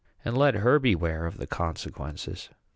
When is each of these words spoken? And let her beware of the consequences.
And 0.25 0.35
let 0.35 0.55
her 0.55 0.79
beware 0.79 1.27
of 1.27 1.37
the 1.37 1.45
consequences. 1.45 2.49